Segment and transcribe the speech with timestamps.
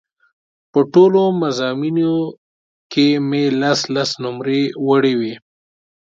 [0.71, 2.13] په ټولو مضامینو
[2.91, 5.33] کې مې لس لس نومرې وړې وې.